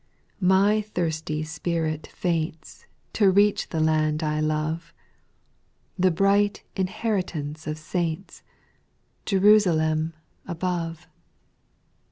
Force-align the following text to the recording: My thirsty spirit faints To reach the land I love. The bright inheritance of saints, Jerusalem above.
My 0.39 0.81
thirsty 0.81 1.43
spirit 1.43 2.07
faints 2.07 2.87
To 3.13 3.29
reach 3.29 3.69
the 3.69 3.79
land 3.79 4.23
I 4.23 4.39
love. 4.39 4.95
The 5.95 6.09
bright 6.09 6.63
inheritance 6.75 7.67
of 7.67 7.77
saints, 7.77 8.41
Jerusalem 9.27 10.15
above. 10.47 11.07